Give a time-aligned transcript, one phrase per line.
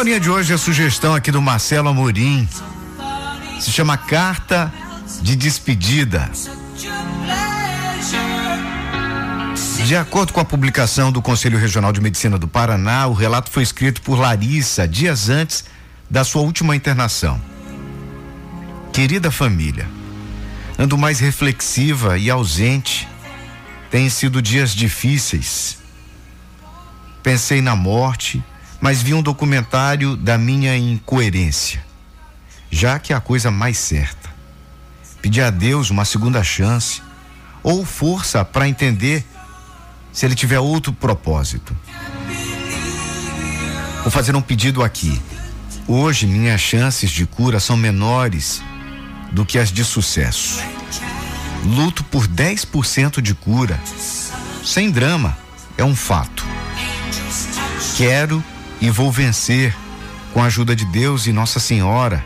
[0.00, 2.48] historinha de hoje é sugestão aqui do Marcelo Amorim.
[3.60, 4.72] Se chama Carta
[5.20, 6.30] de Despedida.
[9.84, 13.62] De acordo com a publicação do Conselho Regional de Medicina do Paraná, o relato foi
[13.62, 15.66] escrito por Larissa dias antes
[16.08, 17.38] da sua última internação.
[18.94, 19.86] Querida família,
[20.78, 23.06] ando mais reflexiva e ausente.
[23.90, 25.76] Têm sido dias difíceis.
[27.22, 28.42] Pensei na morte,
[28.80, 31.84] mas vi um documentário da minha incoerência,
[32.70, 34.30] já que é a coisa mais certa.
[35.20, 37.02] Pedi a Deus uma segunda chance
[37.62, 39.24] ou força para entender
[40.12, 41.76] se ele tiver outro propósito.
[44.02, 45.20] Vou fazer um pedido aqui.
[45.86, 48.62] Hoje minhas chances de cura são menores
[49.30, 50.60] do que as de sucesso.
[51.64, 53.78] Luto por 10% de cura.
[54.64, 55.36] Sem drama,
[55.76, 56.46] é um fato.
[57.96, 58.42] Quero
[58.80, 59.76] e vou vencer
[60.32, 62.24] com a ajuda de Deus e Nossa Senhora,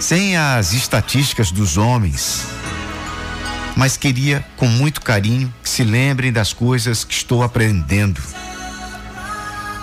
[0.00, 2.46] sem as estatísticas dos homens.
[3.76, 8.20] Mas queria, com muito carinho, que se lembrem das coisas que estou aprendendo.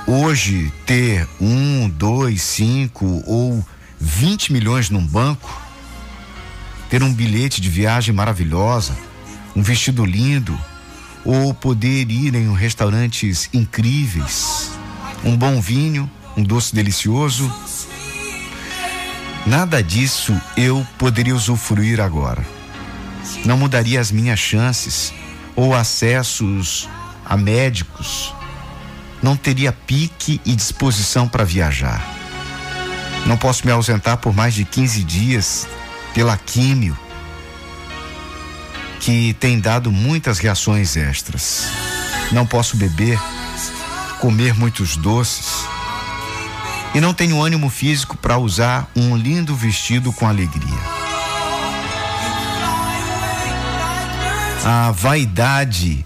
[0.05, 3.65] Hoje, ter um, dois, cinco ou
[3.99, 5.61] vinte milhões num banco,
[6.89, 8.95] ter um bilhete de viagem maravilhosa,
[9.55, 10.59] um vestido lindo,
[11.23, 14.74] ou poder ir em restaurantes incríveis,
[15.25, 17.51] um bom vinho, um doce delicioso.
[19.45, 22.45] Nada disso eu poderia usufruir agora.
[23.43, 25.11] Não mudaria as minhas chances
[25.55, 26.87] ou acessos
[27.25, 28.33] a médicos.
[29.21, 32.01] Não teria pique e disposição para viajar.
[33.25, 35.67] Não posso me ausentar por mais de 15 dias
[36.13, 36.97] pela químio,
[38.99, 41.65] que tem dado muitas reações extras.
[42.31, 43.19] Não posso beber
[44.19, 45.65] comer muitos doces
[46.93, 50.79] e não tenho ânimo físico para usar um lindo vestido com alegria.
[54.63, 56.05] A vaidade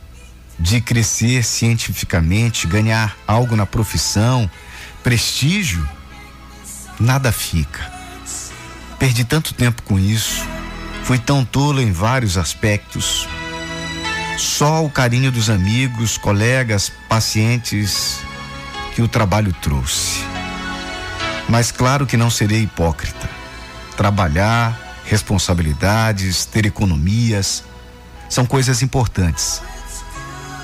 [0.60, 4.50] de crescer cientificamente, ganhar algo na profissão,
[5.04, 5.88] prestígio,
[7.00, 7.90] nada fica.
[8.98, 10.44] Perdi tanto tempo com isso,
[11.04, 13.28] fui tão tolo em vários aspectos
[14.40, 18.20] só o carinho dos amigos, colegas, pacientes
[18.96, 20.24] que o trabalho trouxe.
[21.50, 23.30] Mas claro que não serei hipócrita.
[23.98, 27.66] Trabalhar, responsabilidades, ter economias
[28.30, 29.62] são coisas importantes.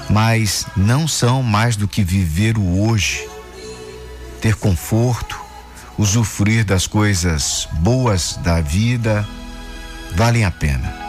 [0.09, 3.28] Mas não são mais do que viver o hoje,
[4.40, 5.38] ter conforto,
[5.97, 9.28] usufruir das coisas boas da vida,
[10.16, 11.05] valem a pena.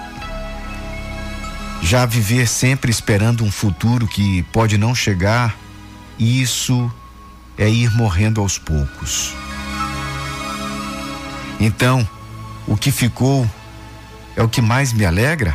[1.82, 5.56] Já viver sempre esperando um futuro que pode não chegar,
[6.18, 6.90] isso
[7.56, 9.32] é ir morrendo aos poucos.
[11.60, 12.06] Então,
[12.66, 13.48] o que ficou
[14.34, 15.54] é o que mais me alegra?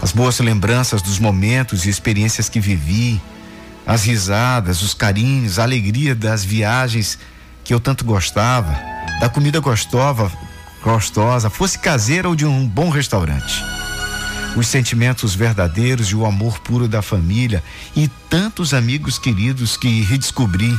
[0.00, 3.20] As boas lembranças dos momentos e experiências que vivi,
[3.86, 7.18] as risadas, os carinhos, a alegria das viagens
[7.62, 8.78] que eu tanto gostava,
[9.20, 10.30] da comida gostosa,
[10.82, 13.73] gostosa, fosse caseira ou de um bom restaurante
[14.56, 17.62] os sentimentos verdadeiros e o amor puro da família
[17.94, 20.76] e tantos amigos queridos que redescobri.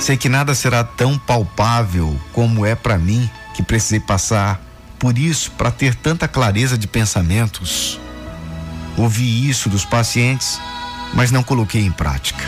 [0.00, 4.60] Sei que nada será tão palpável como é para mim que precisei passar
[4.98, 8.00] por isso para ter tanta clareza de pensamentos.
[8.96, 10.60] Ouvi isso dos pacientes,
[11.14, 12.44] mas não coloquei em prática.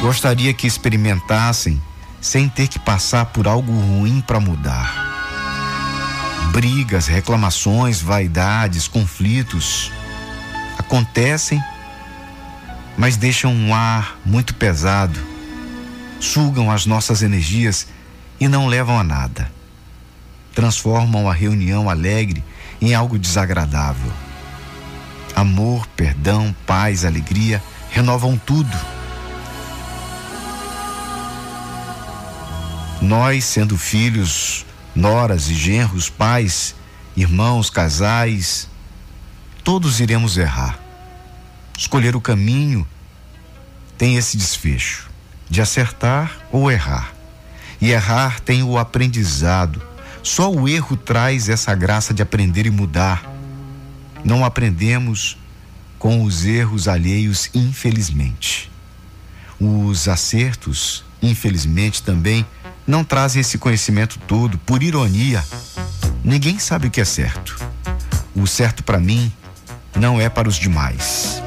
[0.00, 1.80] Gostaria que experimentassem
[2.20, 5.05] sem ter que passar por algo ruim para mudar
[6.56, 9.92] brigas, reclamações, vaidades, conflitos
[10.78, 11.62] acontecem,
[12.96, 15.20] mas deixam um ar muito pesado,
[16.18, 17.86] sugam as nossas energias
[18.40, 19.52] e não levam a nada.
[20.54, 22.42] Transformam a reunião alegre
[22.80, 24.10] em algo desagradável.
[25.34, 28.78] Amor, perdão, paz, alegria renovam tudo.
[33.02, 34.64] Nós, sendo filhos
[34.96, 36.74] noras e genros, pais,
[37.14, 38.68] irmãos, casais,
[39.62, 40.78] todos iremos errar.
[41.76, 42.86] Escolher o caminho
[43.98, 45.10] tem esse desfecho
[45.48, 47.12] de acertar ou errar.
[47.78, 49.82] E errar tem o aprendizado.
[50.22, 53.30] Só o erro traz essa graça de aprender e mudar.
[54.24, 55.36] Não aprendemos
[55.98, 58.72] com os erros alheios, infelizmente.
[59.60, 62.46] Os acertos, infelizmente, também
[62.86, 65.44] não trazem esse conhecimento todo, por ironia.
[66.22, 67.58] Ninguém sabe o que é certo.
[68.34, 69.32] O certo para mim
[69.96, 71.42] não é para os demais.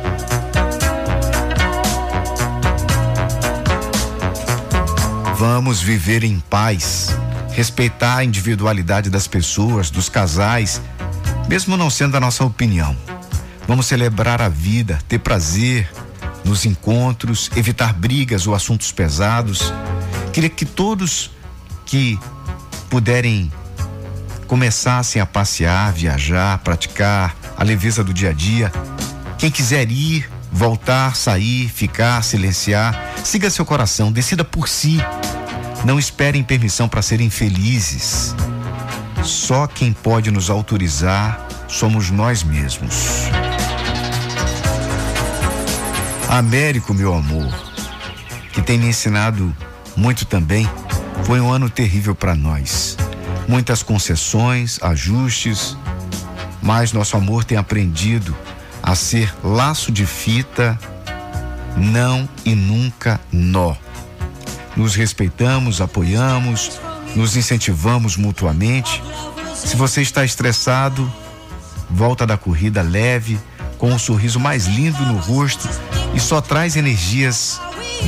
[5.38, 7.16] Vamos viver em paz,
[7.52, 10.82] respeitar a individualidade das pessoas, dos casais,
[11.48, 12.96] mesmo não sendo a nossa opinião.
[13.66, 15.90] Vamos celebrar a vida, ter prazer
[16.44, 19.72] nos encontros, evitar brigas ou assuntos pesados.
[20.40, 21.32] Queria que todos
[21.86, 22.18] que
[22.90, 23.52] puderem
[24.48, 28.72] começassem a passear, viajar, praticar a leveza do dia a dia.
[29.38, 35.00] Quem quiser ir, voltar, sair, ficar, silenciar, siga seu coração, decida por si.
[35.84, 38.34] Não esperem permissão para serem felizes.
[39.22, 43.26] Só quem pode nos autorizar somos nós mesmos.
[46.30, 47.54] Américo, meu amor,
[48.54, 49.54] que tem me ensinado
[49.96, 50.70] muito também,
[51.24, 52.98] foi um ano terrível para nós.
[53.48, 55.78] Muitas concessões, ajustes,
[56.62, 58.36] mas nosso amor tem aprendido
[58.82, 60.80] a ser laço de fita,
[61.76, 63.76] não e nunca nó.
[64.76, 66.80] Nos respeitamos, apoiamos,
[67.16, 69.02] nos incentivamos mutuamente.
[69.56, 71.12] Se você está estressado,
[71.90, 73.40] volta da corrida leve,
[73.78, 75.68] com um sorriso mais lindo no rosto
[76.14, 77.60] e só traz energias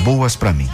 [0.03, 0.69] boas para mim.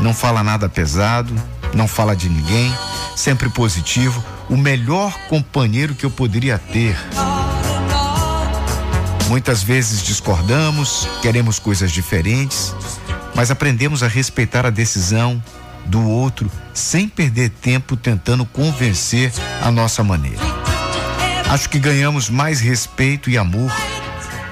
[0.00, 1.34] Não fala nada pesado,
[1.74, 2.72] não fala de ninguém,
[3.16, 6.96] sempre positivo, o melhor companheiro que eu poderia ter.
[9.28, 12.74] Muitas vezes discordamos, queremos coisas diferentes,
[13.34, 15.42] mas aprendemos a respeitar a decisão
[15.84, 20.42] do outro sem perder tempo tentando convencer a nossa maneira.
[21.50, 23.72] Acho que ganhamos mais respeito e amor.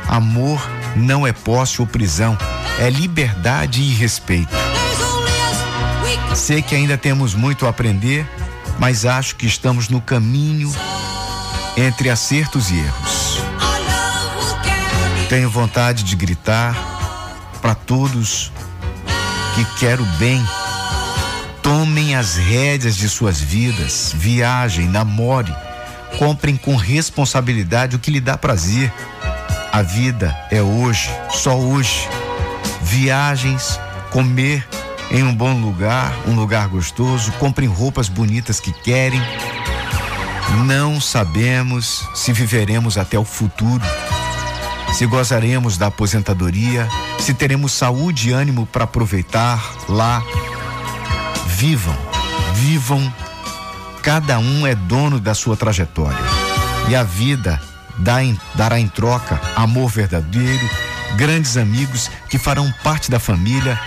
[0.08, 0.60] Amor
[0.94, 2.36] não é posse ou prisão,
[2.78, 4.65] é liberdade e respeito.
[6.36, 8.28] Sei que ainda temos muito a aprender,
[8.78, 10.70] mas acho que estamos no caminho
[11.76, 13.40] entre acertos e erros.
[15.30, 16.76] Tenho vontade de gritar
[17.62, 18.52] para todos
[19.54, 20.46] que quero bem.
[21.62, 25.52] Tomem as rédeas de suas vidas, viajem, namore,
[26.18, 28.92] comprem com responsabilidade o que lhe dá prazer.
[29.72, 32.06] A vida é hoje, só hoje.
[32.82, 33.80] Viagens,
[34.10, 34.64] comer
[35.10, 39.20] em um bom lugar, um lugar gostoso, comprem roupas bonitas que querem.
[40.64, 43.84] Não sabemos se viveremos até o futuro,
[44.92, 46.88] se gozaremos da aposentadoria,
[47.18, 50.22] se teremos saúde e ânimo para aproveitar lá.
[51.46, 51.96] Vivam,
[52.54, 53.12] vivam.
[54.02, 56.18] Cada um é dono da sua trajetória.
[56.88, 57.60] E a vida
[57.98, 60.68] dá em, dará em troca amor verdadeiro,
[61.16, 63.80] grandes amigos que farão parte da família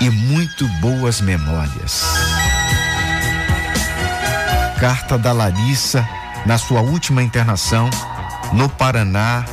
[0.00, 2.02] e muito boas memórias.
[4.80, 6.06] Carta da Larissa
[6.44, 7.90] na sua última internação
[8.52, 9.44] no Paraná,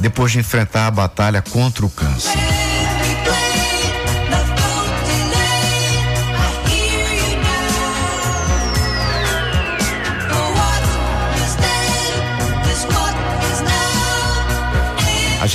[0.00, 2.55] depois de enfrentar a batalha contra o câncer.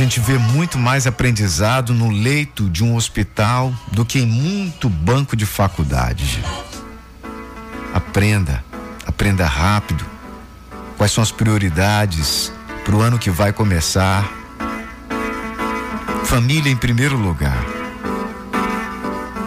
[0.03, 5.35] Gente vê muito mais aprendizado no leito de um hospital do que em muito banco
[5.35, 6.43] de faculdade.
[7.93, 8.63] Aprenda,
[9.05, 10.03] aprenda rápido.
[10.97, 12.51] Quais são as prioridades
[12.83, 14.27] para o ano que vai começar?
[16.25, 17.70] Família em primeiro lugar.